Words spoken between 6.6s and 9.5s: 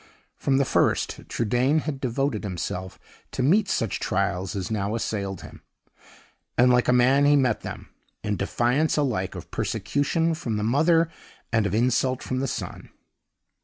like a man he met them, in defiance alike